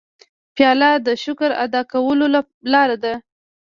پیاله 0.55 0.91
د 1.07 1.07
شکر 1.23 1.49
ادا 1.63 1.81
کولو 1.91 2.25
لاره 2.73 2.97
ده. 3.03 3.13